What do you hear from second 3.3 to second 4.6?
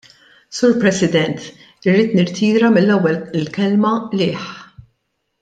il-kelma" qligħ".